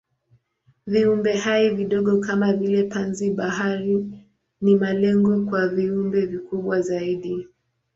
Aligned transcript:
Viumbehai 0.87 1.69
vidogo 1.75 2.19
kama 2.19 2.53
vile 2.53 2.83
panzi-bahari 2.83 4.05
ni 4.61 4.75
malengo 4.75 5.45
kwa 5.45 5.67
viumbe 5.67 6.25
vikubwa 6.25 6.81
zaidi. 6.81 7.47